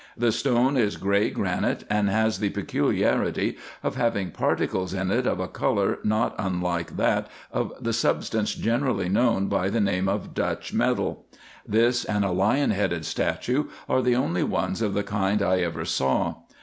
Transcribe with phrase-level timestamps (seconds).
[0.17, 5.39] The stone is gray granite, and has the peculiarity of having particles in it of
[5.39, 10.73] a colour not unlike that of the substance generally known by the name of Dutch
[10.73, 11.27] metal.
[11.67, 15.85] This and a lion headed statue are the only ones of the kind I ever
[15.85, 16.33] saw.